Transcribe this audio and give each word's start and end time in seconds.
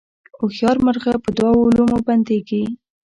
هوښیار 0.39 0.77
مرغه 0.85 1.13
په 1.23 1.29
دوو 1.37 1.73
لومو 1.75 1.97
بندیږي 2.07 2.63